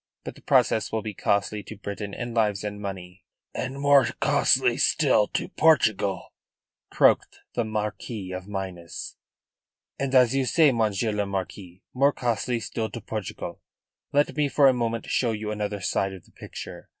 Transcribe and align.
But 0.23 0.33
the 0.33 0.41
process 0.41 0.91
will 0.91 1.03
be 1.03 1.13
costly 1.13 1.61
to 1.61 1.77
Britain 1.77 2.11
in 2.11 2.33
lives 2.33 2.63
and 2.63 2.81
money." 2.81 3.23
"And 3.53 3.79
more 3.79 4.05
costly 4.19 4.75
still 4.77 5.27
to 5.27 5.47
Portugal," 5.47 6.33
croaked 6.89 7.41
the 7.53 7.63
Marquis 7.63 8.31
of 8.31 8.47
Minas. 8.47 9.15
"And, 9.99 10.15
as 10.15 10.33
you, 10.33 10.45
say, 10.47 10.71
Monsieur 10.71 11.11
le 11.11 11.27
Marquis, 11.27 11.83
more 11.93 12.13
costly 12.13 12.59
still 12.59 12.89
to 12.89 12.99
Portugal. 12.99 13.61
Let 14.11 14.35
me 14.35 14.49
for 14.49 14.67
a 14.67 14.73
moment 14.73 15.05
show 15.05 15.33
you 15.33 15.51
another 15.51 15.81
side 15.81 16.13
of 16.13 16.25
the 16.25 16.31
picture. 16.31 16.89